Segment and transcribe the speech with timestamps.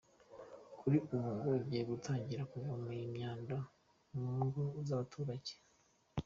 [0.79, 3.57] Kuri ubu ngo agiye gutangira kuvoma iyi myanda
[4.13, 5.53] mu ngo z’ abaturage.